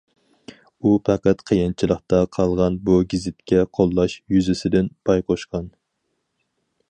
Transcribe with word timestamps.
ئۇ 0.87 0.93
پەقەت 1.09 1.43
قىيىنچىلىقتا 1.49 2.21
قالغان 2.37 2.79
بۇ 2.87 2.97
گېزىتكە 3.13 3.61
قوللاش 3.79 4.17
يۈزىسىدىن 4.37 4.91
پاي 5.11 5.25
قوشقان. 5.31 5.69